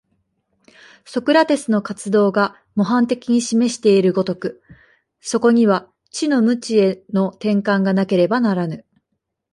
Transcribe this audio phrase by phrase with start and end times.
[1.05, 4.63] ソクラテスの活動が模範的に示している如く、
[5.19, 8.83] そこには知の無知への転換がなければならぬ。